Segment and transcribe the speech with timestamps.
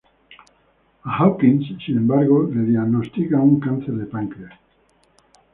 [1.03, 4.59] A Hawkins, sin embargo, le diagnostican un cáncer de páncreas.